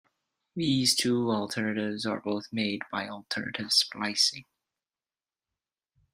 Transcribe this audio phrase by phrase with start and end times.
[0.55, 4.45] These two alternatives are both made by alternative splicing.